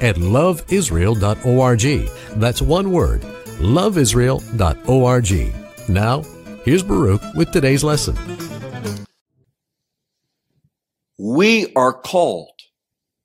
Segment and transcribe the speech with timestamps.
[0.00, 2.10] at loveisrael.org.
[2.40, 3.20] That's one word,
[3.60, 5.54] loveisrael.org.
[5.88, 6.22] Now,
[6.64, 8.16] here's Baruch with today's lesson.
[11.18, 12.60] We are called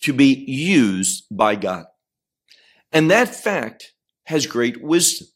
[0.01, 1.85] to be used by God.
[2.91, 3.93] And that fact
[4.25, 5.27] has great wisdom.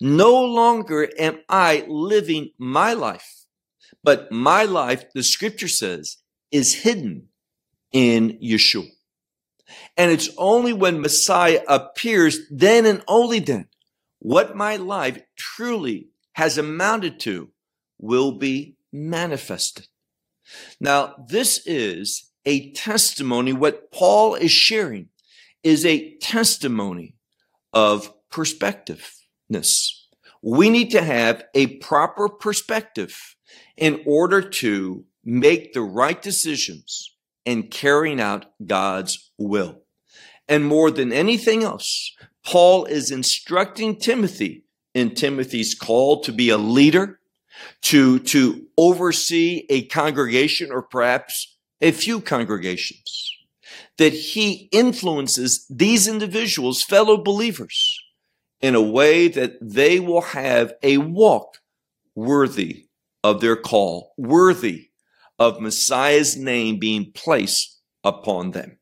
[0.00, 3.44] No longer am I living my life,
[4.02, 6.16] but my life, the scripture says,
[6.50, 7.28] is hidden
[7.92, 8.88] in Yeshua.
[9.96, 13.68] And it's only when Messiah appears, then and only then,
[14.18, 17.50] what my life truly has amounted to
[17.98, 19.86] will be manifested.
[20.80, 23.52] Now, this is a testimony.
[23.52, 25.08] What Paul is sharing
[25.62, 27.14] is a testimony
[27.72, 29.90] of perspectiveness.
[30.42, 33.36] We need to have a proper perspective
[33.76, 39.83] in order to make the right decisions and carrying out God's will.
[40.48, 42.14] And more than anything else,
[42.44, 47.18] Paul is instructing Timothy in Timothy's call to be a leader,
[47.82, 53.30] to, to oversee a congregation or perhaps a few congregations,
[53.98, 57.98] that he influences these individuals, fellow believers,
[58.60, 61.58] in a way that they will have a walk
[62.14, 62.86] worthy
[63.22, 64.90] of their call, worthy
[65.38, 68.78] of Messiah's name being placed upon them.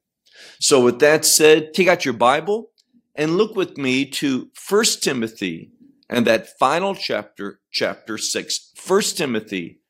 [0.62, 2.70] So with that said, take out your Bible
[3.16, 5.72] and look with me to 1 Timothy
[6.08, 8.70] and that final chapter, chapter 6.
[8.86, 9.80] 1 Timothy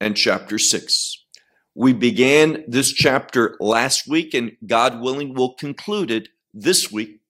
[0.00, 1.26] and chapter 6.
[1.74, 7.20] We began this chapter last week and God willing we'll conclude it this week.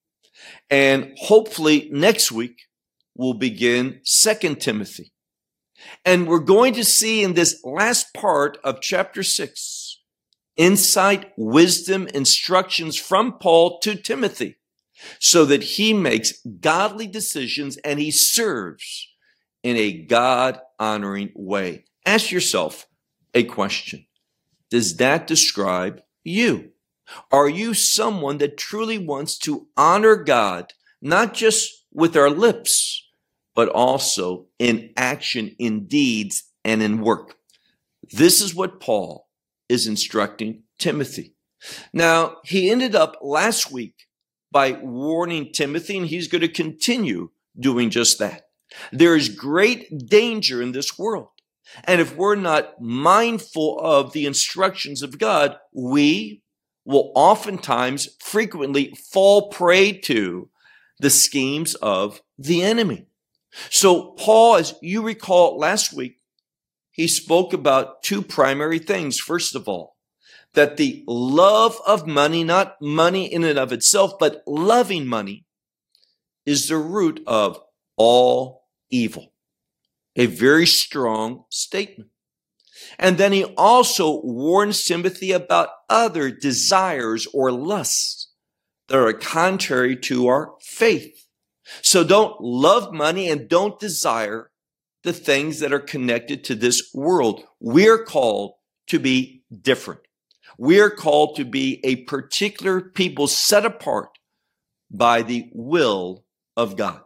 [0.71, 2.69] And hopefully next week
[3.17, 5.11] we'll begin 2 Timothy.
[6.05, 9.82] And we're going to see in this last part of chapter 6
[10.57, 14.57] insight, wisdom, instructions from Paul to Timothy
[15.19, 19.09] so that he makes godly decisions and he serves
[19.63, 21.85] in a God honoring way.
[22.05, 22.87] Ask yourself
[23.35, 24.07] a question.
[24.71, 26.71] Does that describe you?
[27.31, 33.07] Are you someone that truly wants to honor God, not just with our lips,
[33.55, 37.37] but also in action, in deeds, and in work?
[38.11, 39.29] This is what Paul
[39.69, 41.35] is instructing Timothy.
[41.93, 43.95] Now, he ended up last week
[44.51, 48.49] by warning Timothy, and he's going to continue doing just that.
[48.91, 51.29] There is great danger in this world.
[51.85, 56.43] And if we're not mindful of the instructions of God, we
[56.85, 60.51] will oftentimes frequently fall prey to
[60.99, 63.07] the schemes of the enemy.
[63.71, 66.19] So Paul, as you recall last week,
[66.93, 69.19] he spoke about two primary things.
[69.19, 69.97] First of all,
[70.55, 75.47] that the love of money, not money in and of itself, but loving money
[76.45, 77.59] is the root of
[77.97, 79.33] all evil.
[80.17, 82.11] A very strong statement.
[82.99, 88.31] And then he also warns Timothy about other desires or lusts
[88.89, 91.27] that are contrary to our faith.
[91.81, 94.51] So don't love money and don't desire
[95.05, 97.43] the things that are connected to this world.
[97.61, 98.55] We're called
[98.89, 100.01] to be different.
[100.59, 104.11] We're called to be a particular people set apart
[104.91, 106.25] by the will
[106.57, 107.01] of God.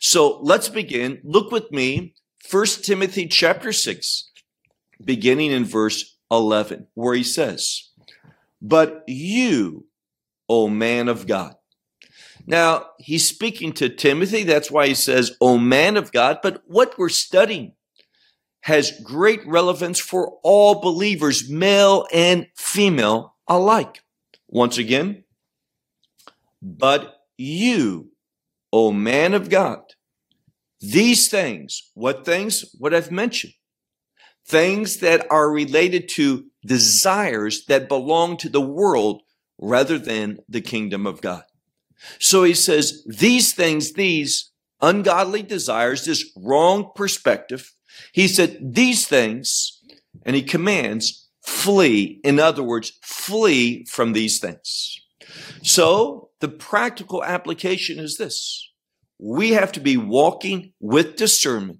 [0.00, 1.20] So let's begin.
[1.24, 2.14] Look with me,
[2.50, 4.30] 1 Timothy chapter 6,
[5.04, 7.90] beginning in verse 11, where he says,
[8.60, 9.86] But you,
[10.48, 11.56] O man of God,
[12.46, 14.42] now, he's speaking to Timothy.
[14.42, 16.38] That's why he says, O man of God.
[16.42, 17.74] But what we're studying
[18.62, 24.02] has great relevance for all believers, male and female alike.
[24.48, 25.24] Once again,
[26.60, 28.10] but you,
[28.72, 29.80] O man of God,
[30.80, 32.64] these things, what things?
[32.78, 33.54] What I've mentioned.
[34.46, 39.22] Things that are related to desires that belong to the world
[39.58, 41.44] rather than the kingdom of God.
[42.18, 44.50] So he says, these things, these
[44.80, 47.72] ungodly desires, this wrong perspective,
[48.12, 49.80] he said, these things,
[50.24, 52.20] and he commands, flee.
[52.24, 54.98] In other words, flee from these things.
[55.62, 58.68] So the practical application is this.
[59.18, 61.78] We have to be walking with discernment,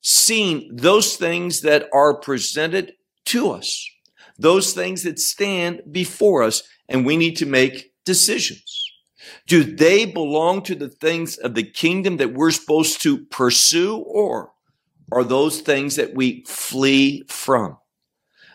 [0.00, 2.94] seeing those things that are presented
[3.26, 3.88] to us,
[4.38, 8.83] those things that stand before us, and we need to make decisions.
[9.46, 14.52] Do they belong to the things of the kingdom that we're supposed to pursue or
[15.12, 17.78] are those things that we flee from?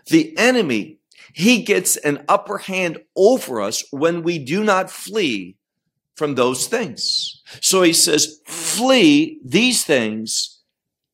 [0.08, 1.00] The enemy
[1.34, 5.58] he gets an upper hand over us when we do not flee
[6.16, 7.42] from those things.
[7.62, 10.60] So he says, flee these things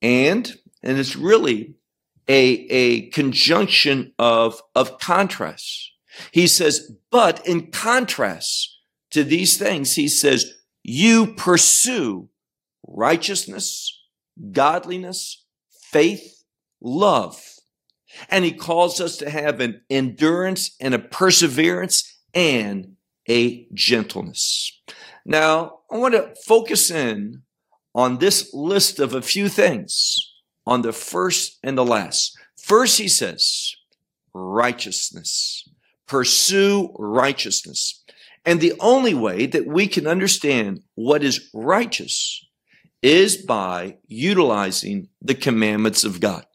[0.01, 1.75] and, and it's really
[2.27, 5.91] a, a conjunction of, of contrast.
[6.31, 8.74] He says, but in contrast
[9.15, 10.53] to these things, he says,
[10.83, 12.29] you pursue
[12.87, 13.91] righteousness,
[14.51, 15.43] godliness,
[15.91, 16.43] faith,
[16.79, 17.41] love
[18.29, 22.95] and he calls us to have an endurance and a perseverance and
[23.29, 24.71] a gentleness.
[25.25, 27.43] Now, I want to focus in
[27.93, 30.17] on this list of a few things
[30.65, 32.37] on the first and the last.
[32.57, 33.75] First, he says,
[34.33, 35.67] righteousness.
[36.07, 38.03] Pursue righteousness.
[38.45, 42.45] And the only way that we can understand what is righteous
[43.01, 46.45] is by utilizing the commandments of God.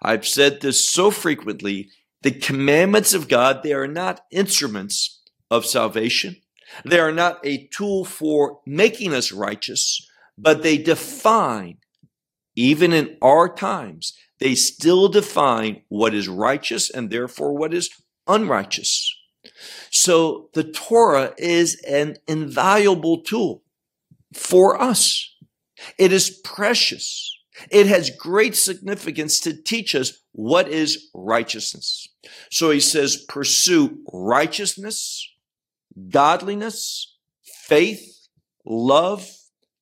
[0.00, 1.90] I've said this so frequently.
[2.22, 6.36] The commandments of God, they are not instruments of salvation.
[6.84, 11.78] They are not a tool for making us righteous, but they define,
[12.56, 17.90] even in our times, they still define what is righteous and therefore what is
[18.26, 19.14] unrighteous.
[19.90, 23.62] So the Torah is an invaluable tool
[24.32, 25.34] for us.
[25.98, 27.30] It is precious.
[27.70, 32.08] It has great significance to teach us what is righteousness.
[32.50, 35.30] So he says, pursue righteousness,
[36.10, 38.28] godliness, faith,
[38.64, 39.28] love,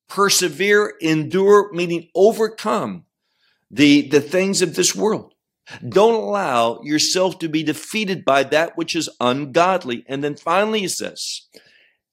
[0.09, 3.05] persevere, endure, meaning overcome
[3.71, 5.31] the, the things of this world.
[5.87, 10.05] Don't allow yourself to be defeated by that which is ungodly.
[10.09, 11.43] And then finally he says,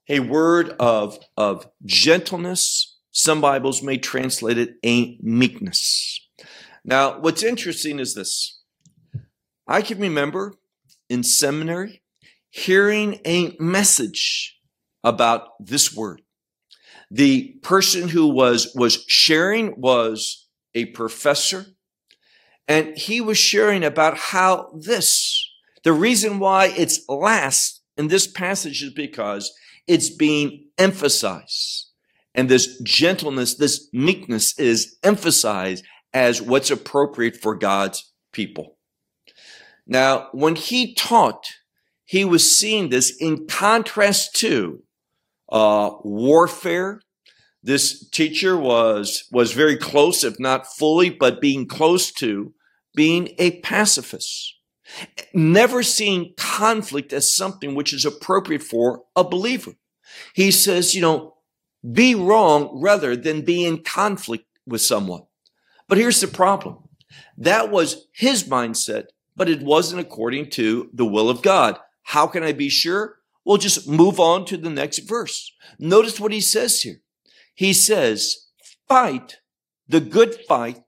[0.07, 6.27] a word of, of gentleness some Bibles may translate it a meekness.
[6.85, 8.61] Now, what's interesting is this.
[9.67, 10.53] I can remember
[11.09, 12.01] in seminary
[12.49, 14.57] hearing a message
[15.03, 16.21] about this word.
[17.11, 21.65] The person who was, was sharing was a professor
[22.69, 25.43] and he was sharing about how this,
[25.83, 29.51] the reason why it's last in this passage is because
[29.87, 31.87] it's being emphasized.
[32.35, 35.83] And this gentleness, this meekness is emphasized
[36.13, 38.77] as what's appropriate for God's people.
[39.87, 41.47] Now, when he taught,
[42.05, 44.83] he was seeing this in contrast to
[45.51, 47.01] uh, warfare.
[47.63, 52.53] This teacher was was very close, if not fully, but being close to
[52.95, 54.55] being a pacifist.
[55.33, 59.73] Never seeing conflict as something which is appropriate for a believer.
[60.33, 61.35] He says, you know,
[61.91, 65.23] be wrong rather than be in conflict with someone.
[65.87, 66.89] But here's the problem.
[67.37, 69.05] That was his mindset,
[69.35, 71.77] but it wasn't according to the will of God.
[72.03, 73.17] How can I be sure?
[73.45, 75.51] Well, just move on to the next verse.
[75.79, 77.01] Notice what he says here.
[77.53, 78.47] He says,
[78.87, 79.39] fight
[79.87, 80.81] the good fight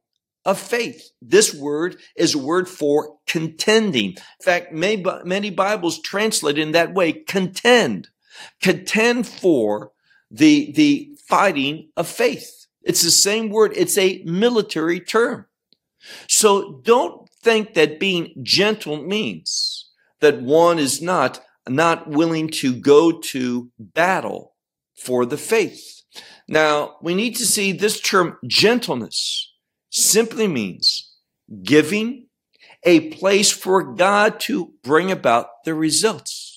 [0.46, 1.12] of faith.
[1.22, 4.12] This word is a word for contending.
[4.12, 8.10] In fact, many, many Bibles translate in that way, contend.
[8.62, 9.92] Contend for
[10.30, 12.68] the, the fighting of faith.
[12.84, 13.74] It's the same word.
[13.76, 15.46] It's a military term.
[16.28, 23.20] So don't think that being gentle means that one is not, not willing to go
[23.20, 24.56] to battle
[24.96, 26.02] for the faith.
[26.48, 29.51] Now, we need to see this term gentleness
[29.92, 31.16] simply means
[31.62, 32.28] giving
[32.84, 36.52] a place for God to bring about the results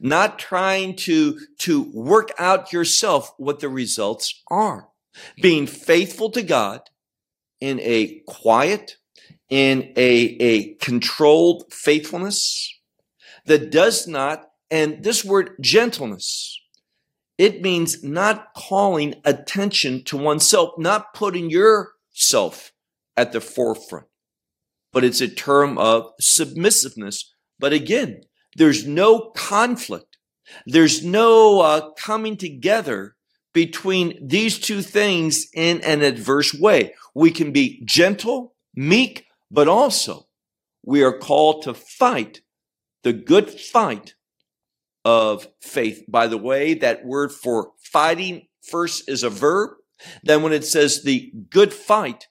[0.00, 4.88] not trying to, to work out yourself what the results are.
[5.40, 6.82] Being faithful to God
[7.60, 8.96] in a quiet,
[9.48, 12.72] in a, a controlled faithfulness
[13.46, 16.60] that does not, and this word gentleness,
[17.38, 21.50] it means not calling attention to oneself, not putting
[22.16, 22.72] yourself
[23.16, 24.06] at the forefront,
[24.92, 27.32] but it's a term of submissiveness.
[27.58, 28.22] But again,
[28.56, 30.18] there's no conflict.
[30.66, 33.16] There's no uh, coming together
[33.52, 36.94] between these two things in an adverse way.
[37.14, 40.26] We can be gentle, meek, but also
[40.84, 42.42] we are called to fight
[43.02, 44.14] the good fight
[45.04, 46.04] of faith.
[46.08, 49.70] By the way, that word for fighting first is a verb.
[50.22, 52.28] Then when it says the good fight,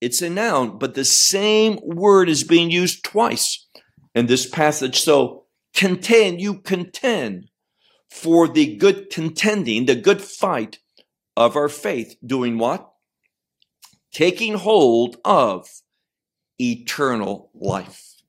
[0.00, 3.66] it's a noun, but the same word is being used twice
[4.14, 5.00] in this passage.
[5.00, 7.50] So contend, you contend
[8.10, 10.78] for the good contending, the good fight
[11.36, 12.16] of our faith.
[12.24, 12.90] Doing what?
[14.12, 15.68] Taking hold of
[16.58, 18.22] eternal life.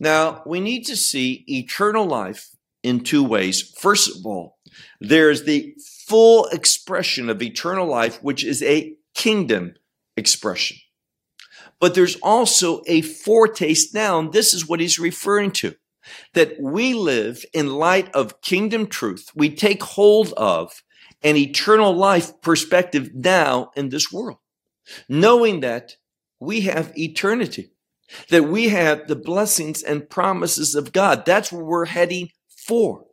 [0.00, 2.50] Now, we need to see eternal life
[2.82, 3.74] in two ways.
[3.78, 4.58] First of all,
[5.00, 5.74] there's the
[6.08, 9.74] full expression of eternal life, which is a kingdom
[10.16, 10.78] expression.
[11.80, 15.74] But there's also a foretaste now, and this is what he's referring to
[16.32, 19.30] that we live in light of kingdom truth.
[19.34, 20.82] We take hold of
[21.22, 24.38] an eternal life perspective now in this world,
[25.08, 25.96] knowing that
[26.40, 27.72] we have eternity,
[28.30, 31.26] that we have the blessings and promises of God.
[31.26, 33.04] That's where we're heading for.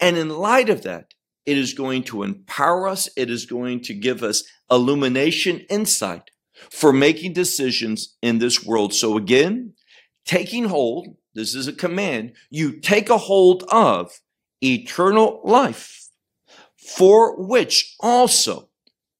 [0.00, 1.12] And in light of that,
[1.48, 3.08] it is going to empower us.
[3.16, 6.30] It is going to give us illumination, insight
[6.70, 8.92] for making decisions in this world.
[8.92, 9.72] So again,
[10.26, 14.20] taking hold, this is a command, you take a hold of
[14.62, 16.10] eternal life
[16.76, 18.68] for which also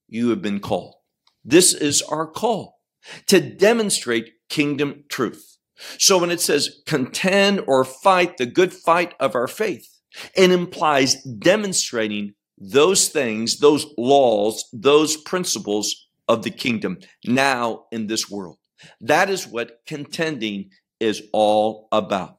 [0.06, 0.96] you have been called.
[1.42, 2.80] This is our call
[3.28, 5.56] to demonstrate kingdom truth.
[5.96, 9.97] So when it says contend or fight the good fight of our faith,
[10.34, 18.30] it implies demonstrating those things, those laws, those principles of the kingdom now in this
[18.30, 18.58] world.
[19.00, 20.70] That is what contending
[21.00, 22.38] is all about.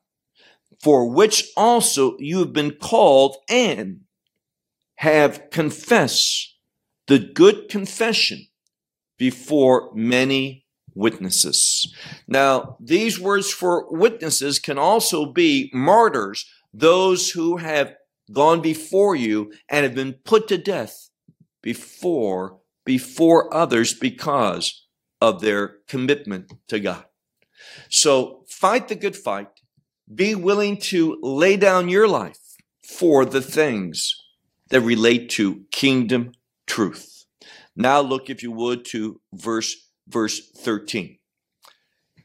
[0.82, 4.02] For which also you have been called and
[4.96, 6.56] have confessed
[7.08, 8.48] the good confession
[9.18, 11.94] before many witnesses.
[12.28, 17.96] Now, these words for witnesses can also be martyrs, those who have
[18.32, 21.10] gone before you and have been put to death
[21.62, 24.88] before before others because
[25.22, 27.06] of their commitment to God.
[27.90, 29.50] So fight the good fight.
[30.14, 32.40] Be willing to lay down your life
[32.84, 34.16] for the things
[34.70, 36.32] that relate to kingdom
[36.66, 37.26] truth.
[37.76, 39.76] Now look, if you would, to verse,
[40.08, 41.20] verse 13.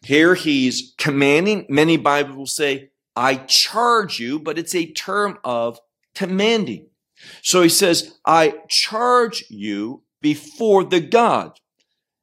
[0.02, 5.78] Here he's commanding, many Bibles will say, I charge you, but it's a term of
[6.14, 6.88] commanding.
[7.42, 11.58] So he says, I charge you before the God.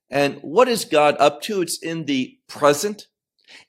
[0.10, 1.62] And what is God up to?
[1.62, 3.08] It's in the present.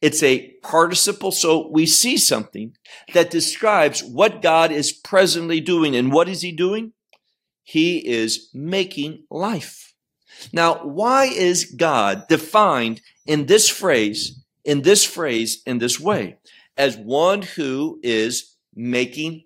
[0.00, 1.30] It's a participle.
[1.32, 2.76] So we see something
[3.14, 5.94] that describes what God is presently doing.
[5.94, 6.92] And what is he doing?
[7.62, 9.94] He is making life.
[10.52, 16.38] Now, why is God defined in this phrase, in this phrase, in this way,
[16.76, 19.44] as one who is making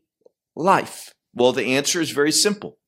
[0.55, 1.13] life?
[1.35, 2.79] Well, the answer is very simple.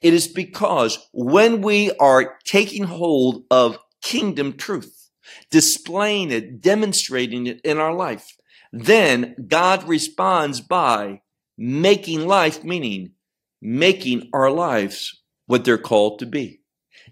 [0.00, 5.10] It is because when we are taking hold of kingdom truth,
[5.50, 8.36] displaying it, demonstrating it in our life,
[8.72, 11.22] then God responds by
[11.56, 13.12] making life, meaning
[13.60, 16.60] making our lives what they're called to be,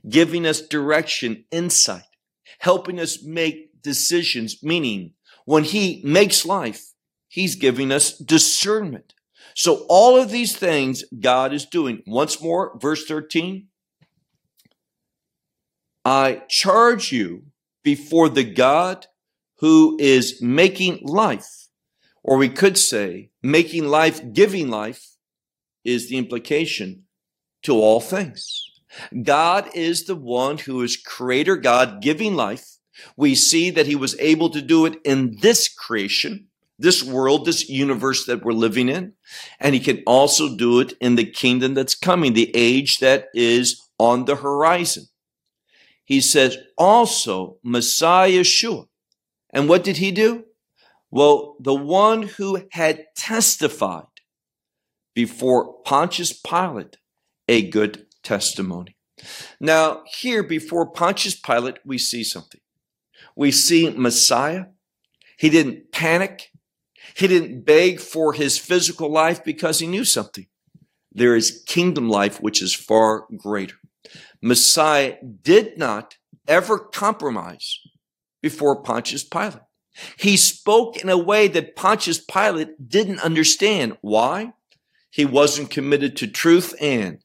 [0.08, 2.04] giving us direction, insight,
[2.60, 5.14] helping us make decisions, meaning
[5.46, 6.92] when He makes life,
[7.28, 9.14] He's giving us discernment.
[9.54, 12.02] So all of these things God is doing.
[12.06, 13.68] Once more, verse 13.
[16.04, 17.46] I charge you
[17.82, 19.06] before the God
[19.58, 21.68] who is making life,
[22.22, 25.16] or we could say making life, giving life
[25.84, 27.04] is the implication
[27.62, 28.62] to all things.
[29.22, 32.75] God is the one who is creator God giving life.
[33.16, 36.48] We see that he was able to do it in this creation
[36.78, 39.14] this world, this universe that we're living in.
[39.60, 43.82] And he can also do it in the kingdom that's coming, the age that is
[43.98, 45.06] on the horizon.
[46.04, 48.86] He says also Messiah Yeshua.
[49.50, 50.44] And what did he do?
[51.10, 54.04] Well, the one who had testified
[55.14, 56.98] before Pontius Pilate
[57.48, 58.96] a good testimony.
[59.60, 62.60] Now, here before Pontius Pilate, we see something.
[63.36, 64.66] We see Messiah.
[65.38, 66.50] He didn't panic.
[67.14, 70.46] He didn't beg for his physical life because he knew something.
[71.12, 73.76] There is kingdom life, which is far greater.
[74.42, 76.16] Messiah did not
[76.48, 77.78] ever compromise
[78.42, 79.60] before Pontius Pilate.
[80.18, 83.96] He spoke in a way that Pontius Pilate didn't understand.
[84.02, 84.52] Why?
[85.10, 87.18] He wasn't committed to truth and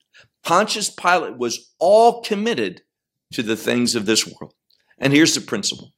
[0.44, 2.82] Pontius Pilate was all committed
[3.34, 4.54] to the things of this world.
[4.98, 5.94] And here's the principle.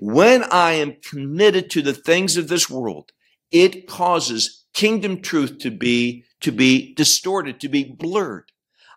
[0.00, 3.10] When I am committed to the things of this world,
[3.50, 8.52] it causes kingdom truth to be, to be distorted, to be blurred.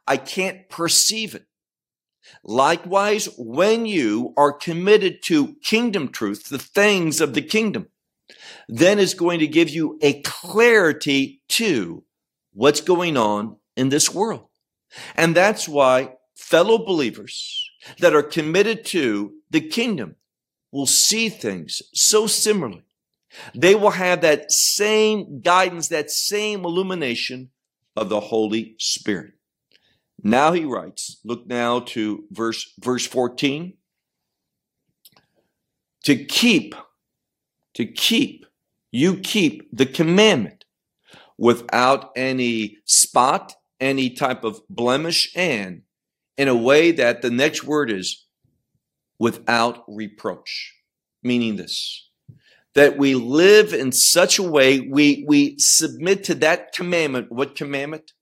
[0.06, 1.48] I can't perceive it.
[2.44, 7.88] Likewise, when you are committed to kingdom truth, the things of the kingdom,
[8.68, 12.04] then is going to give you a clarity to
[12.54, 14.46] what's going on in this world.
[15.16, 20.18] And that's why fellow believers that are committed to the kingdom
[20.72, 22.84] will see things so similarly.
[23.56, 27.50] They will have that same guidance, that same illumination
[27.96, 29.34] of the Holy Spirit.
[30.24, 33.74] Now he writes, look now to verse, verse 14.
[36.04, 36.76] To keep,
[37.76, 38.46] to keep,
[38.92, 40.66] you keep the commandment
[41.38, 45.84] without any spot, any type of blemish, and
[46.38, 48.26] in a way that the next word is
[49.22, 50.74] without reproach,
[51.22, 52.08] meaning this
[52.74, 58.14] that we live in such a way we we submit to that commandment what commandment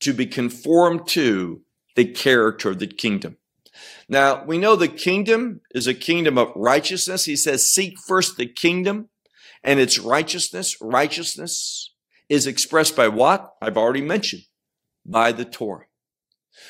[0.00, 1.62] to be conformed to
[1.96, 3.38] the character of the kingdom.
[4.08, 7.24] Now, we know the kingdom is a kingdom of righteousness.
[7.24, 9.08] He says, seek first the kingdom
[9.64, 10.76] and its righteousness.
[10.82, 11.94] Righteousness
[12.28, 13.54] is expressed by what?
[13.62, 14.42] I've already mentioned,
[15.06, 15.86] by the Torah.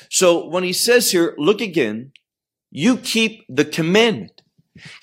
[0.09, 2.11] So when he says here, look again,
[2.75, 4.41] you keep the commandment.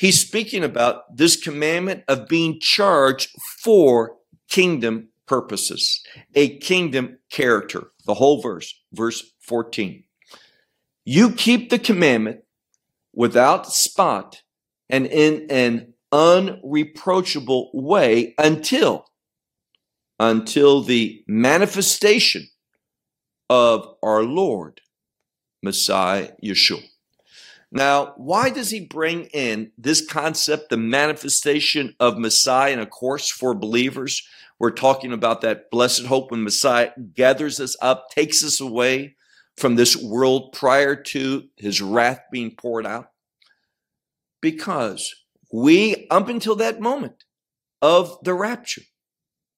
[0.00, 3.30] He's speaking about this commandment of being charged
[3.62, 4.16] for
[4.48, 6.02] kingdom purposes,
[6.34, 7.92] a kingdom character.
[8.06, 10.02] The whole verse, verse 14.
[11.04, 12.40] You keep the commandment
[13.14, 14.42] without spot
[14.88, 19.06] and in an unreproachable way until
[20.18, 22.48] until the manifestation
[23.48, 24.80] of our Lord
[25.62, 26.82] Messiah Yeshua.
[27.72, 32.72] Now, why does he bring in this concept, the manifestation of Messiah?
[32.72, 34.26] And of course, for believers,
[34.58, 39.16] we're talking about that blessed hope when Messiah gathers us up, takes us away
[39.56, 43.10] from this world prior to his wrath being poured out.
[44.40, 45.14] Because
[45.52, 47.24] we, up until that moment
[47.80, 48.82] of the rapture,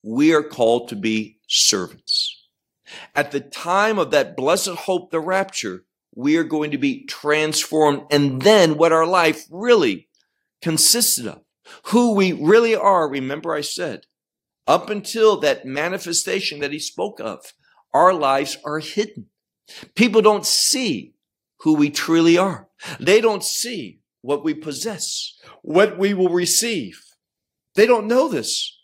[0.03, 2.47] we are called to be servants.
[3.15, 8.03] At the time of that blessed hope, the rapture, we are going to be transformed.
[8.11, 10.09] And then what our life really
[10.61, 11.41] consisted of,
[11.87, 13.09] who we really are.
[13.09, 14.07] Remember, I said,
[14.67, 17.53] up until that manifestation that he spoke of,
[17.93, 19.27] our lives are hidden.
[19.95, 21.15] People don't see
[21.61, 22.69] who we truly are.
[23.01, 27.03] They don't see what we possess, what we will receive.
[27.75, 28.79] They don't know this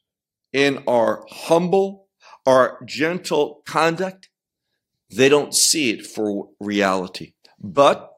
[0.53, 2.09] in our humble,
[2.47, 4.28] our gentle conduct.
[5.11, 7.33] They don't see it for reality.
[7.59, 8.11] But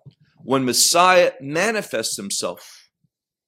[0.43, 2.89] when Messiah manifests himself,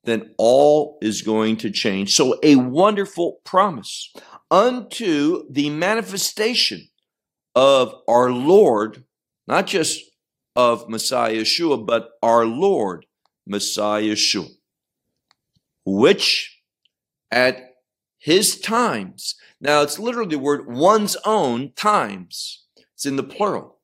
[0.04, 2.14] then all is going to change.
[2.14, 4.12] So a wonderful promise
[4.50, 6.88] unto the manifestation
[7.54, 9.04] of our Lord,
[9.46, 10.00] not just
[10.56, 13.06] of Messiah Yeshua, but our Lord,
[13.46, 14.48] Messiah Yeshua,
[15.84, 16.60] which
[17.30, 17.58] at
[18.18, 22.61] his times, now it's literally the word one's own times,
[23.02, 23.78] it's in the plural,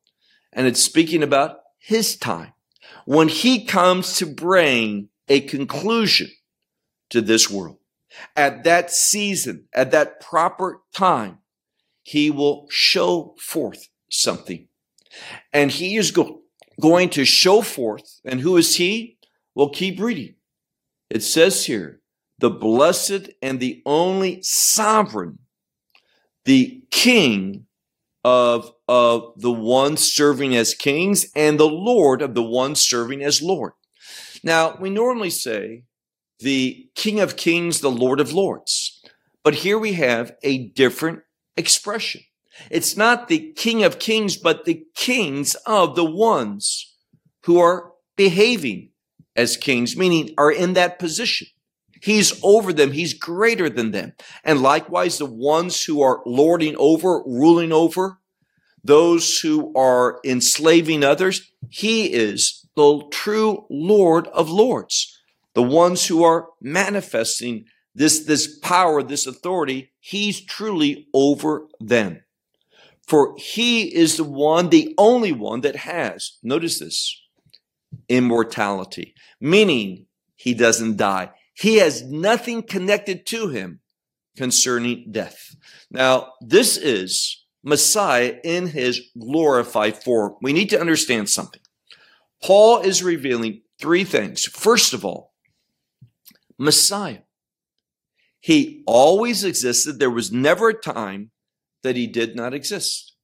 [0.53, 2.53] and it's speaking about his time
[3.03, 6.29] when he comes to bring a conclusion
[7.09, 7.79] to this world.
[8.37, 11.39] At that season, at that proper time,
[12.01, 14.69] he will show forth something.
[15.51, 16.43] And he is go-
[16.79, 18.21] going to show forth.
[18.23, 19.17] And who is he?
[19.53, 20.35] Well, keep reading.
[21.09, 21.99] It says here,
[22.37, 25.39] the blessed and the only sovereign,
[26.45, 27.65] the king
[28.23, 33.41] of, of the ones serving as kings and the Lord of the ones serving as
[33.41, 33.73] Lord.
[34.43, 35.83] Now, we normally say
[36.39, 39.01] the King of Kings, the Lord of Lords.
[39.43, 41.21] But here we have a different
[41.57, 42.21] expression.
[42.69, 46.95] It's not the King of Kings, but the kings of the ones
[47.45, 48.91] who are behaving
[49.35, 51.47] as kings, meaning are in that position.
[52.01, 52.91] He's over them.
[52.91, 54.13] He's greater than them.
[54.43, 58.19] And likewise, the ones who are lording over, ruling over,
[58.83, 65.17] those who are enslaving others, he is the true Lord of Lords.
[65.53, 72.23] The ones who are manifesting this, this power, this authority, he's truly over them.
[73.05, 77.19] For he is the one, the only one that has, notice this,
[78.07, 81.31] immortality, meaning he doesn't die.
[81.59, 83.81] He has nothing connected to him
[84.37, 85.55] concerning death.
[85.91, 90.35] Now, this is Messiah in his glorified form.
[90.41, 91.61] We need to understand something.
[92.41, 94.45] Paul is revealing three things.
[94.45, 95.33] First of all,
[96.57, 97.23] Messiah.
[98.39, 99.99] He always existed.
[99.99, 101.31] There was never a time
[101.83, 103.15] that he did not exist.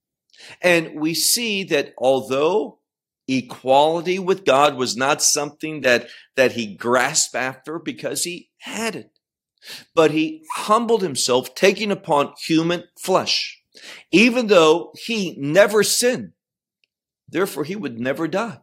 [0.61, 2.79] And we see that although
[3.27, 9.11] equality with God was not something that, that he grasped after because he had it,
[9.93, 13.61] but he humbled himself, taking upon human flesh,
[14.11, 16.33] even though he never sinned.
[17.27, 18.59] Therefore, he would never die.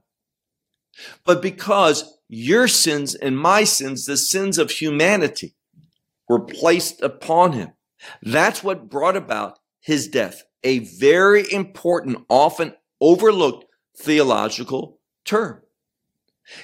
[1.25, 5.55] But because your sins and my sins, the sins of humanity,
[6.29, 7.73] were placed upon him,
[8.23, 10.45] that's what brought about his death.
[10.65, 13.65] A very important, often overlooked
[14.03, 15.63] theological term.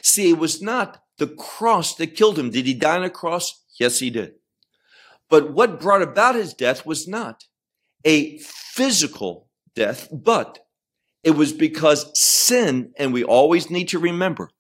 [0.03, 2.51] See, it was not the cross that killed him.
[2.51, 3.65] Did he die on a cross?
[3.79, 4.33] Yes, he did.
[5.31, 7.45] But what brought about his death was not
[8.05, 10.61] a physical death, but
[11.23, 14.51] it was because sin, and we always need to remember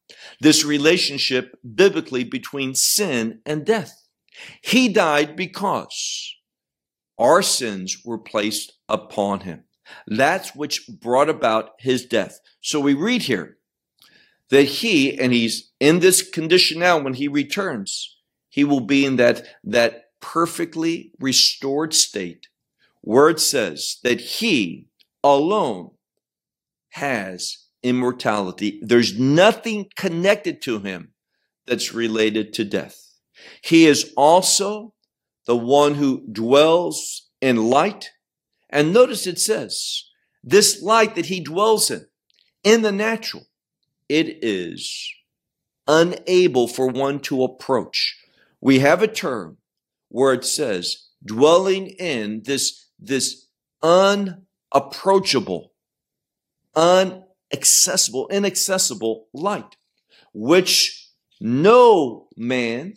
[0.40, 3.92] this relationship biblically between sin and death.
[4.62, 6.34] He died because
[7.18, 9.64] our sins were placed upon him.
[10.06, 12.40] That's which brought about his death.
[12.60, 13.58] So we read here
[14.50, 18.16] that he, and he's in this condition now when he returns,
[18.48, 22.48] he will be in that, that perfectly restored state
[23.00, 24.86] where it says that he
[25.22, 25.90] alone
[26.90, 28.80] has immortality.
[28.82, 31.12] There's nothing connected to him
[31.66, 32.98] that's related to death.
[33.62, 34.94] He is also
[35.46, 38.10] the one who dwells in light.
[38.70, 40.04] And notice it says,
[40.44, 42.06] this light that he dwells in,
[42.62, 43.46] in the natural,
[44.08, 45.10] it is
[45.86, 48.16] unable for one to approach.
[48.60, 49.58] We have a term
[50.08, 53.46] where it says dwelling in this, this
[53.82, 55.72] unapproachable,
[56.76, 59.76] unaccessible, inaccessible light,
[60.32, 62.94] which no man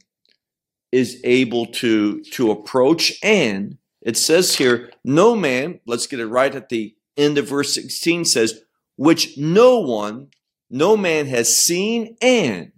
[0.91, 3.13] is able to, to approach.
[3.23, 7.73] And it says here, no man, let's get it right at the end of verse
[7.75, 8.61] 16 says,
[8.95, 10.27] which no one,
[10.69, 12.71] no man has seen and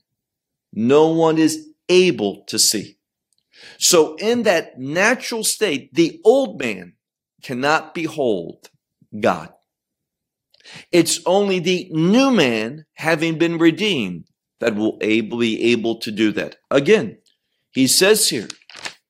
[0.73, 2.97] no one is able to see.
[3.77, 6.93] So in that natural state, the old man
[7.41, 8.69] cannot behold
[9.17, 9.53] God.
[10.91, 14.25] It's only the new man having been redeemed
[14.59, 16.55] that will able, be able to do that.
[16.71, 17.17] Again,
[17.71, 18.47] he says here,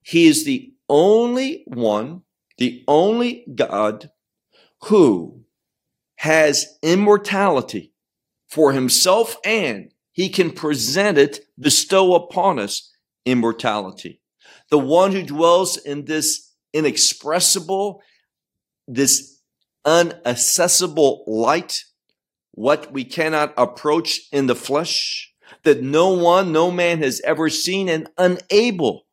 [0.02, 2.22] he is the only one,
[2.58, 4.12] the only God
[4.84, 5.44] who
[6.18, 7.94] has immortality
[8.48, 12.94] for himself and he can present it, bestow upon us
[13.26, 14.22] immortality.
[14.70, 18.02] The one who dwells in this inexpressible,
[18.88, 19.40] this
[19.86, 21.84] unaccessible light,
[22.52, 27.90] what we cannot approach in the flesh, that no one, no man has ever seen
[27.90, 29.08] and unable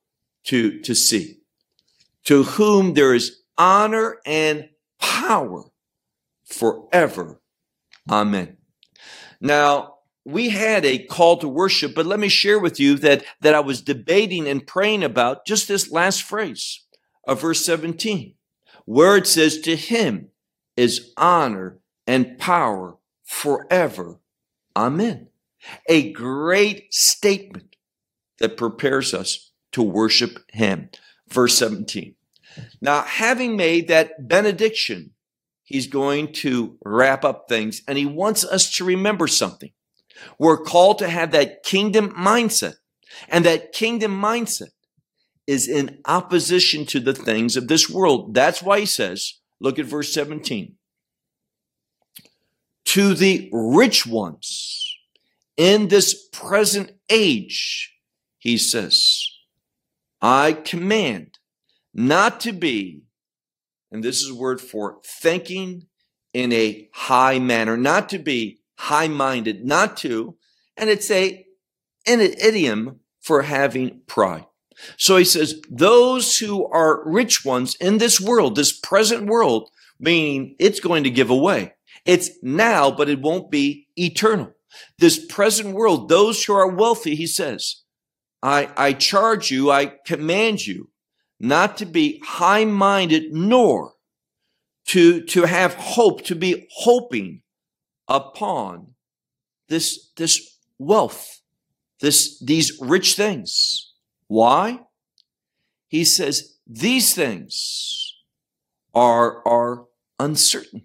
[0.45, 1.40] to, to see,
[2.25, 4.69] to whom there is honor and
[5.01, 5.65] power
[6.45, 7.41] forever.
[8.09, 8.57] Amen.
[9.41, 13.55] Now, we had a call to worship, but let me share with you that, that
[13.55, 16.85] I was debating and praying about just this last phrase
[17.27, 18.35] of verse 17,
[18.85, 20.29] where it says, To him
[20.77, 24.21] is honor and power forever.
[24.77, 25.29] Amen.
[25.89, 27.77] A great statement
[28.39, 30.91] that prepares us to worship him.
[31.33, 32.15] Verse 17.
[32.81, 35.13] Now, having made that benediction,
[35.63, 39.71] he's going to wrap up things and he wants us to remember something.
[40.39, 42.75] We're called to have that kingdom mindset.
[43.29, 44.71] And that kingdom mindset
[45.47, 48.35] is in opposition to the things of this world.
[48.35, 50.77] That's why he says, look at verse 17.
[52.87, 54.97] To the rich ones
[55.57, 57.97] in this present age,
[58.39, 59.30] he says,
[60.23, 61.39] I command
[61.95, 63.03] not to be,
[63.91, 65.87] and this is a word for thinking
[66.33, 70.37] in a high manner, not to be high minded, not to,
[70.77, 71.47] and it's a
[72.07, 74.47] an idiom for having pride.
[74.97, 80.57] So he says, those who are rich ones in this world, this present world, meaning
[80.59, 81.75] it's going to give away.
[82.07, 84.53] It's now, but it won't be eternal.
[84.99, 87.80] This present world, those who are wealthy, he says,
[88.43, 90.91] I, I charge you, I command you
[91.39, 93.95] not to be high minded, nor
[94.87, 97.43] to, to have hope, to be hoping
[98.09, 98.95] upon
[99.69, 101.41] this, this wealth,
[102.01, 103.93] this, these rich things.
[104.27, 104.81] Why?
[105.89, 108.15] He says these things
[108.95, 109.87] are, are
[110.19, 110.85] uncertain.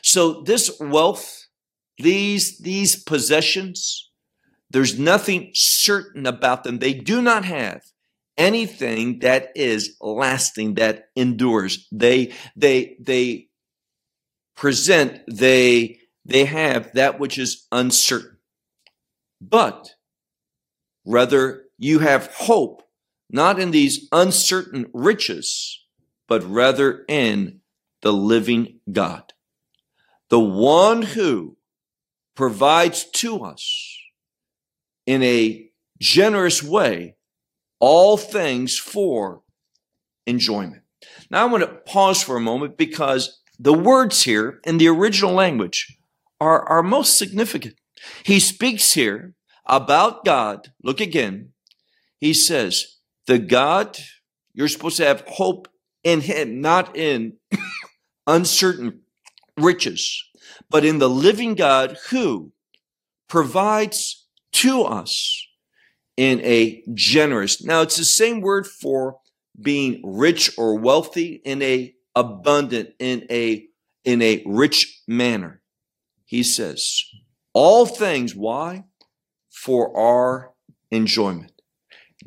[0.00, 1.46] So this wealth,
[1.98, 4.11] these, these possessions,
[4.72, 6.78] there's nothing certain about them.
[6.78, 7.82] They do not have
[8.38, 11.86] anything that is lasting, that endures.
[11.92, 13.48] They, they, they
[14.56, 18.38] present, they, they have that which is uncertain.
[19.40, 19.90] But
[21.04, 22.82] rather, you have hope
[23.28, 25.84] not in these uncertain riches,
[26.28, 27.60] but rather in
[28.00, 29.32] the living God,
[30.30, 31.56] the one who
[32.34, 33.91] provides to us
[35.06, 35.68] in a
[36.00, 37.16] generous way
[37.80, 39.42] all things for
[40.26, 40.82] enjoyment.
[41.30, 45.32] Now I want to pause for a moment because the words here in the original
[45.32, 45.98] language
[46.40, 47.74] are, are most significant.
[48.24, 49.34] He speaks here
[49.66, 50.72] about God.
[50.82, 51.50] Look again.
[52.20, 53.98] He says, the God,
[54.54, 55.68] you're supposed to have hope
[56.04, 57.34] in Him, not in
[58.26, 59.00] uncertain
[59.56, 60.24] riches,
[60.70, 62.52] but in the living God who
[63.28, 64.21] provides
[64.52, 65.46] to us
[66.16, 67.62] in a generous.
[67.62, 69.18] Now it's the same word for
[69.60, 73.66] being rich or wealthy in a abundant, in a,
[74.04, 75.62] in a rich manner.
[76.24, 77.02] He says,
[77.52, 78.84] all things, why?
[79.50, 80.52] For our
[80.90, 81.52] enjoyment.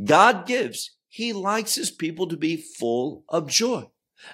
[0.03, 0.91] God gives.
[1.07, 3.89] He likes his people to be full of joy.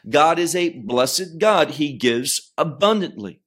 [0.10, 1.72] God is a blessed God.
[1.72, 3.42] He gives abundantly.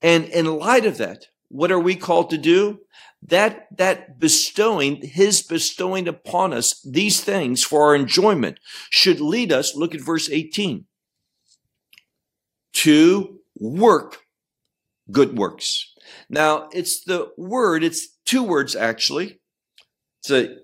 [0.00, 2.80] And in light of that, what are we called to do?
[3.24, 8.58] That, that bestowing, his bestowing upon us these things for our enjoyment
[8.90, 10.86] should lead us, look at verse 18,
[12.72, 14.22] to work
[15.10, 15.92] good works.
[16.28, 19.40] Now, it's the word, it's two words actually.
[20.20, 20.56] It's a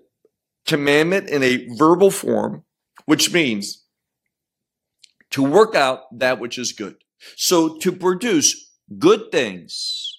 [0.65, 2.63] commandment in a verbal form,
[3.05, 3.85] which means
[5.31, 6.95] to work out that which is good.
[7.35, 10.17] So to produce good things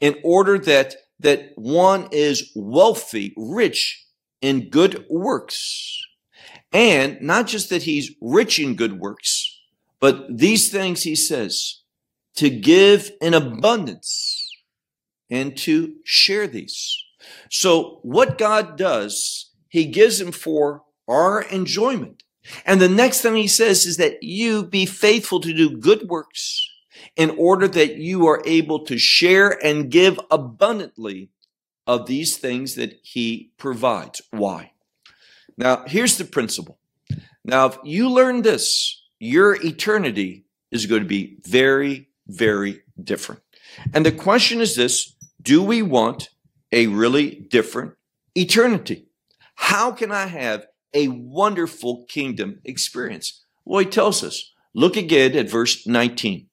[0.00, 4.06] in order that, that one is wealthy, rich
[4.40, 5.98] in good works.
[6.72, 9.60] And not just that he's rich in good works,
[10.00, 11.82] but these things he says
[12.36, 14.48] to give in abundance
[15.28, 16.96] and to share these.
[17.50, 22.22] So what God does, he gives them for our enjoyment.
[22.64, 26.69] And the next thing he says is that you be faithful to do good works
[27.16, 31.30] in order that you are able to share and give abundantly
[31.86, 34.22] of these things that he provides.
[34.30, 34.72] Why?
[35.56, 36.78] Now, here's the principle.
[37.44, 43.42] Now, if you learn this, your eternity is going to be very, very different.
[43.92, 46.30] And the question is this do we want
[46.72, 47.94] a really different
[48.34, 49.06] eternity?
[49.54, 53.44] How can I have a wonderful kingdom experience?
[53.64, 54.52] Well, he tells us.
[54.74, 56.46] Look again at verse 19.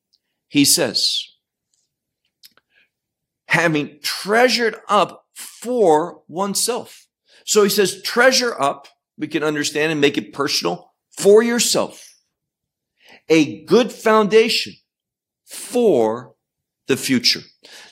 [0.48, 1.24] He says,
[3.48, 7.08] having treasured up for oneself.
[7.46, 12.16] So he says, treasure up, we can understand and make it personal, for yourself.
[13.30, 14.74] A good foundation
[15.46, 16.36] for
[16.88, 17.42] the future.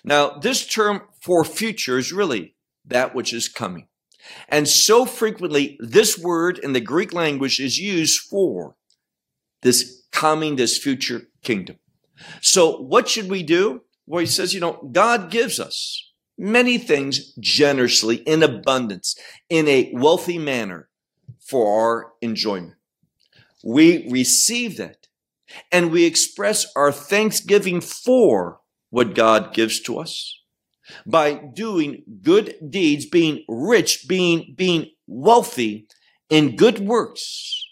[0.04, 3.88] Now, this term for future is really that which is coming.
[4.50, 8.76] And so frequently, this word in the Greek language is used for
[9.62, 11.78] this coming, this future kingdom.
[12.42, 13.82] So what should we do?
[14.06, 19.16] Well, he says, you know, God gives us many things generously in abundance,
[19.50, 20.90] in a wealthy manner
[21.40, 22.76] for our enjoyment.
[23.64, 25.08] We receive that
[25.72, 30.42] and we express our thanksgiving for what God gives to us
[31.06, 35.88] by doing good deeds, being rich, being, being wealthy
[36.30, 37.66] in good works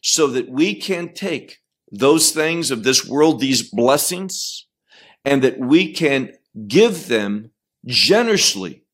[0.00, 1.58] so that we can take
[1.90, 4.66] those things of this world, these blessings,
[5.24, 6.32] and that we can
[6.66, 7.50] give them
[7.86, 8.84] generously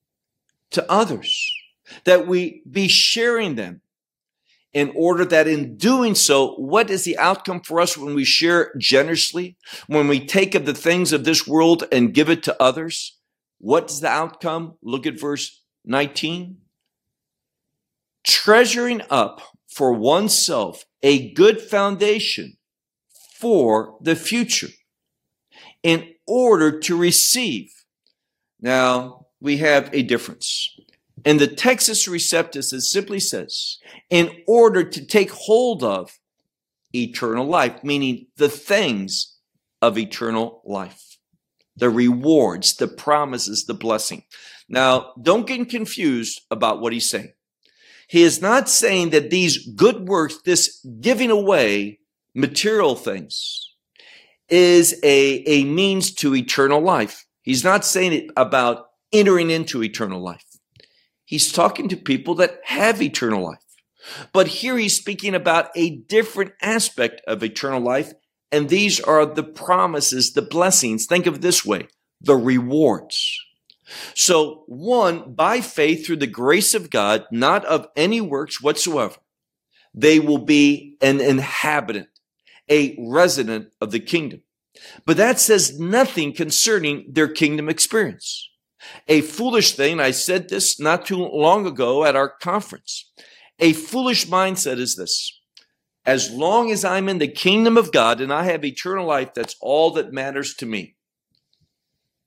[0.71, 1.53] to others,
[2.05, 3.81] that we be sharing them
[4.73, 8.73] in order that in doing so, what is the outcome for us when we share
[8.79, 9.57] generously?
[9.89, 13.19] When we take of the things of this world and give it to others?
[13.59, 14.75] What's the outcome?
[14.83, 16.59] Look at verse 19.
[18.25, 22.57] Treasuring up for oneself a good foundation
[23.41, 24.69] for the future
[25.83, 27.71] in order to receive.
[28.61, 30.77] Now, we have a difference.
[31.25, 33.79] In the Textus Receptus, it simply says,
[34.11, 36.19] in order to take hold of
[36.95, 39.39] eternal life, meaning the things
[39.81, 41.07] of eternal life
[41.77, 44.23] the rewards, the promises, the blessing.
[44.69, 47.33] Now, don't get confused about what he's saying.
[48.07, 52.00] He is not saying that these good works, this giving away
[52.35, 53.75] material things,
[54.49, 57.27] is a, a means to eternal life.
[57.43, 60.45] He's not saying it about entering into eternal life.
[61.25, 63.59] He's talking to people that have eternal life.
[64.33, 68.13] But here he's speaking about a different aspect of eternal life,
[68.51, 71.07] and these are the promises, the blessings.
[71.07, 71.89] Think of this way
[72.21, 73.41] the rewards.
[74.15, 79.17] So, one, by faith through the grace of God, not of any works whatsoever,
[79.95, 82.09] they will be an inhabitant,
[82.71, 84.43] a resident of the kingdom.
[85.05, 88.49] But that says nothing concerning their kingdom experience.
[89.09, 93.13] A foolish thing, I said this not too long ago at our conference.
[93.59, 95.39] A foolish mindset is this.
[96.07, 99.57] As long as I'm in the kingdom of God and I have eternal life, that's
[99.61, 100.97] all that matters to me.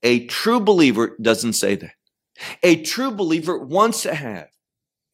[0.03, 1.93] A true believer doesn't say that.
[2.61, 4.49] A true believer wants to have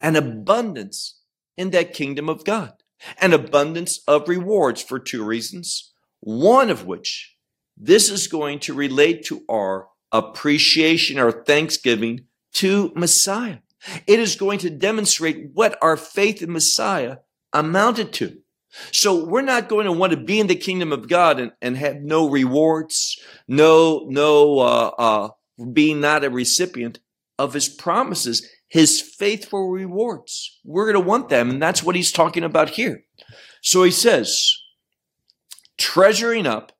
[0.00, 1.20] an abundance
[1.56, 2.72] in that kingdom of God,
[3.18, 5.92] an abundance of rewards for two reasons.
[6.20, 7.36] One of which,
[7.76, 13.58] this is going to relate to our appreciation or thanksgiving to Messiah.
[14.06, 17.18] It is going to demonstrate what our faith in Messiah
[17.52, 18.38] amounted to.
[18.92, 21.76] So we're not going to want to be in the kingdom of God and, and
[21.76, 25.28] have no rewards, no, no, uh, uh,
[25.72, 27.00] being not a recipient
[27.38, 30.60] of his promises, his faithful rewards.
[30.64, 31.50] We're going to want them.
[31.50, 33.04] And that's what he's talking about here.
[33.62, 34.56] So he says,
[35.76, 36.72] treasuring up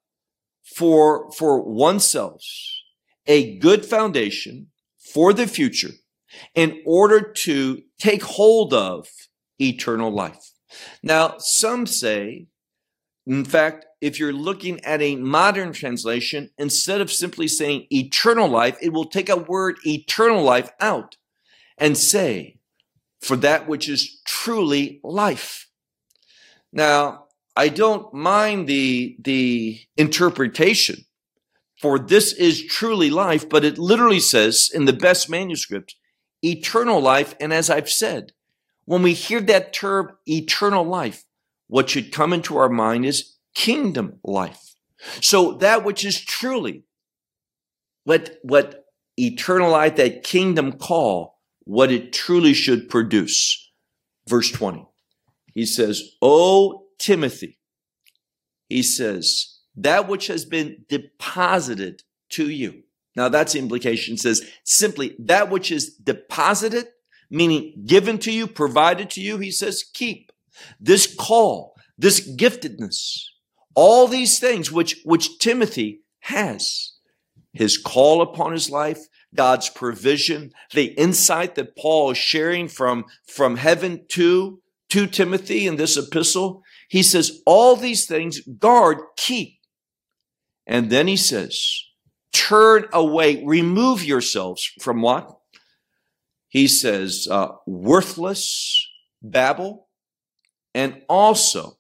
[0.65, 2.43] for, for oneself
[3.27, 4.69] a good foundation
[5.13, 5.91] for the future
[6.55, 9.09] in order to take hold of
[9.59, 10.53] eternal life.
[11.03, 12.47] Now, some say,
[13.27, 18.79] in fact, if you're looking at a modern translation, instead of simply saying eternal life,
[18.81, 21.17] it will take a word eternal life out
[21.81, 22.59] and say,
[23.21, 25.69] for that which is truly life.
[26.73, 27.25] Now,
[27.57, 31.05] I don't mind the, the interpretation
[31.81, 35.97] for this is truly life, but it literally says in the best manuscript,
[36.43, 37.35] eternal life.
[37.41, 38.33] And as I've said,
[38.85, 41.25] when we hear that term eternal life,
[41.69, 44.75] what should come into our mind is kingdom life.
[45.23, 46.85] So that which is truly
[48.05, 48.85] what, what
[49.17, 51.40] eternal life, that kingdom call,
[51.71, 53.71] what it truly should produce.
[54.27, 54.89] Verse 20.
[55.55, 57.61] He says, O Timothy,
[58.69, 62.83] he says, that which has been deposited to you.
[63.15, 64.15] Now that's the implication.
[64.15, 66.89] It says simply that which is deposited,
[67.31, 70.33] meaning given to you, provided to you, he says, keep.
[70.81, 73.27] This call, this giftedness,
[73.77, 76.95] all these things which, which Timothy has,
[77.53, 83.57] his call upon his life, God's provision, the insight that Paul is sharing from, from
[83.57, 86.63] heaven to, to Timothy in this epistle.
[86.89, 89.59] He says, all these things guard, keep.
[90.67, 91.85] And then he says,
[92.33, 95.39] turn away, remove yourselves from what?
[96.49, 98.89] He says, uh, worthless
[99.23, 99.89] babble,
[100.75, 101.79] and also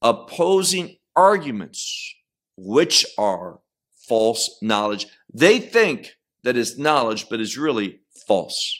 [0.00, 2.14] opposing arguments,
[2.56, 3.60] which are
[4.08, 5.06] false knowledge.
[5.32, 8.78] They think that is knowledge, but is really false.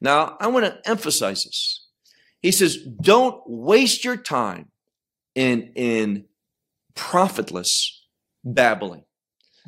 [0.00, 1.86] Now, I want to emphasize this.
[2.40, 4.70] He says, don't waste your time
[5.34, 6.26] in, in
[6.94, 8.06] profitless
[8.44, 9.04] babbling.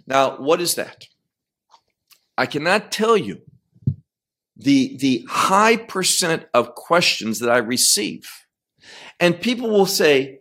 [0.07, 1.07] Now, what is that?
[2.37, 3.41] I cannot tell you
[4.57, 8.29] the, the high percent of questions that I receive.
[9.19, 10.41] And people will say,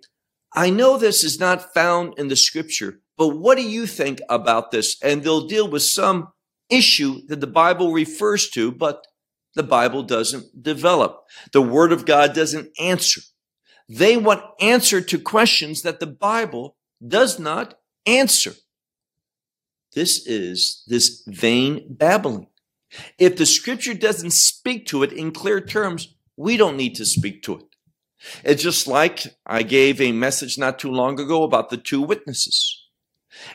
[0.54, 4.72] I know this is not found in the scripture, but what do you think about
[4.72, 4.98] this?
[5.02, 6.30] And they'll deal with some
[6.70, 9.06] issue that the Bible refers to, but
[9.56, 11.24] the Bible doesn't develop.
[11.54, 13.22] The Word of God doesn't answer.
[13.88, 16.76] They want answer to questions that the Bible
[17.06, 18.54] does not answer.
[19.94, 22.48] This is this vain babbling.
[23.18, 27.44] If the scripture doesn't speak to it in clear terms, we don't need to speak
[27.44, 27.66] to it.
[28.44, 32.85] It's just like I gave a message not too long ago about the two witnesses.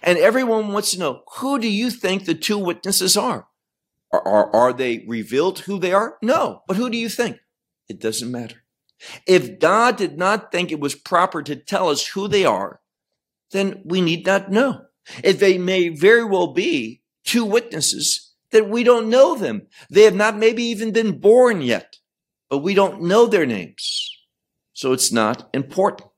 [0.03, 3.49] And everyone wants to know, who do you think the two witnesses are?
[4.13, 6.17] Are, are, are they revealed who they are?
[6.23, 6.63] No.
[6.67, 7.39] But who do you think?
[7.89, 8.63] It doesn't matter.
[9.27, 12.81] If God did not think it was proper to tell us who they are,
[13.53, 14.83] then we need not know.
[15.25, 19.67] If they may very well be two witnesses that we don't know them.
[19.91, 21.97] They have not maybe even been born yet,
[22.49, 24.11] but we don't know their names.
[24.73, 26.09] So it's not important.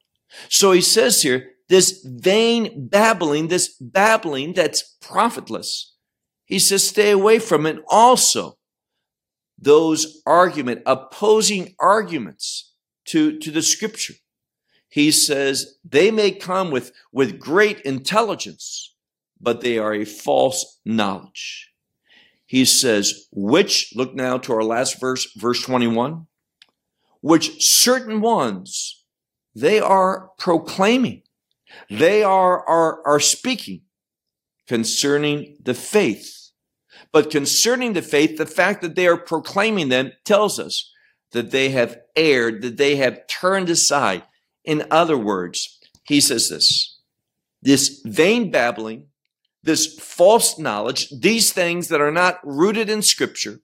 [0.48, 5.96] So he says here, this vain babbling, this babbling that's profitless.
[6.44, 7.78] He says, stay away from it.
[7.88, 8.58] Also,
[9.58, 12.74] those argument, opposing arguments
[13.06, 14.14] to, to the scripture
[14.92, 18.94] he says they may come with, with great intelligence,
[19.40, 21.70] but they are a false knowledge.
[22.44, 26.26] He says, which, look now to our last verse, verse 21,
[27.22, 29.06] which certain ones,
[29.54, 31.21] they are proclaiming.
[31.90, 33.82] They are, are, are speaking
[34.66, 36.50] concerning the faith.
[37.12, 40.90] But concerning the faith, the fact that they are proclaiming them tells us
[41.32, 44.22] that they have erred, that they have turned aside.
[44.64, 47.00] In other words, he says this,
[47.60, 49.08] this vain babbling,
[49.62, 53.60] this false knowledge, these things that are not rooted in scripture,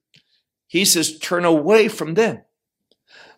[0.67, 2.43] he says, turn away from them.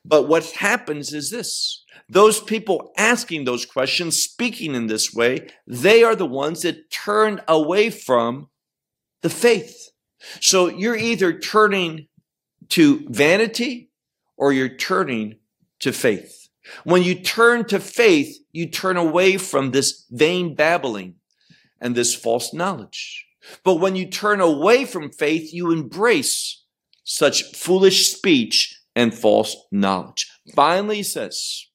[0.05, 1.85] But what happens is this.
[2.09, 7.41] Those people asking those questions, speaking in this way, they are the ones that turn
[7.47, 8.49] away from
[9.23, 9.91] the faith.
[10.41, 12.09] So you're either turning
[12.71, 13.91] to vanity
[14.37, 15.37] or you're turning
[15.81, 16.49] to faith.
[16.85, 21.17] When you turn to faith, you turn away from this vain babbling
[21.81, 23.27] and this false knowledge.
[23.65, 26.65] But when you turn away from faith, you embrace
[27.03, 30.31] such foolish speech and false knowledge.
[30.55, 31.67] Finally, he says,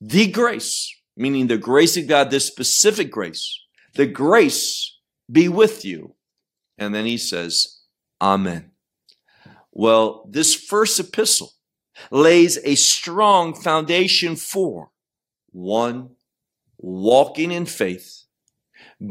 [0.00, 3.62] the grace, meaning the grace of God, this specific grace,
[3.94, 4.98] the grace
[5.30, 6.14] be with you.
[6.78, 7.80] And then he says,
[8.20, 8.72] Amen.
[9.72, 11.52] Well, this first epistle
[12.10, 14.90] lays a strong foundation for
[15.50, 16.10] one,
[16.78, 18.24] walking in faith,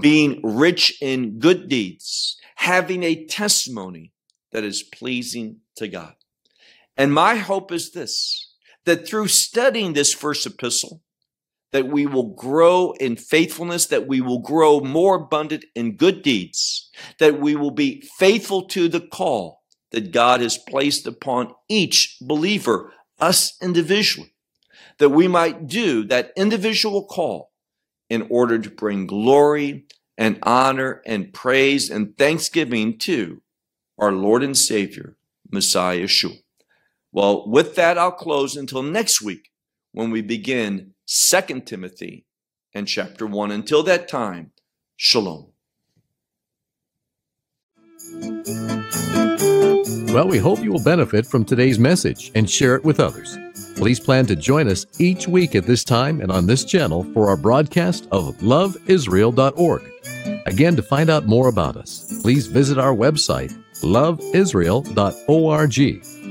[0.02, 4.12] being rich in good deeds, having a testimony
[4.52, 6.16] that is pleasing to God.
[6.98, 8.54] And my hope is this,
[8.86, 11.02] that through studying this first epistle,
[11.72, 16.90] that we will grow in faithfulness, that we will grow more abundant in good deeds,
[17.20, 22.94] that we will be faithful to the call that God has placed upon each believer,
[23.20, 24.34] us individually,
[25.00, 27.52] that we might do that individual call
[28.10, 29.86] in order to bring glory
[30.18, 33.42] and honor and praise and thanksgiving to
[33.98, 35.18] our Lord and Savior,
[35.52, 36.45] Messiah Yeshua.
[37.16, 39.50] Well, with that, I'll close until next week
[39.94, 42.26] when we begin Second Timothy
[42.74, 43.52] and chapter 1.
[43.52, 44.52] Until that time,
[44.98, 45.54] shalom.
[50.14, 53.38] Well, we hope you will benefit from today's message and share it with others.
[53.78, 57.30] Please plan to join us each week at this time and on this channel for
[57.30, 59.90] our broadcast of loveisrael.org.
[60.46, 66.15] Again, to find out more about us, please visit our website, loveisrael.org.